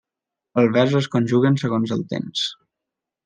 Els 0.61 0.69
verbs 0.77 0.95
es 0.99 1.09
conjuguen 1.17 1.59
segons 1.65 1.93
el 1.99 2.03
temps. 2.17 2.47